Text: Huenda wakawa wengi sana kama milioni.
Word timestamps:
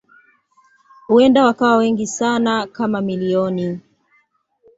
Huenda 1.07 1.43
wakawa 1.45 1.77
wengi 1.77 2.07
sana 2.07 2.67
kama 2.67 3.01
milioni. 3.01 3.79